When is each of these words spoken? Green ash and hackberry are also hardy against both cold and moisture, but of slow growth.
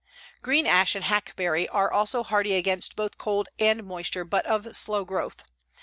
Green 0.41 0.65
ash 0.65 0.95
and 0.95 1.03
hackberry 1.05 1.67
are 1.67 1.91
also 1.91 2.23
hardy 2.23 2.55
against 2.55 2.95
both 2.95 3.19
cold 3.19 3.49
and 3.59 3.83
moisture, 3.83 4.25
but 4.25 4.47
of 4.47 4.75
slow 4.75 5.05
growth. 5.05 5.43